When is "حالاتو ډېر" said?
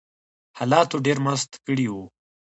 0.59-1.17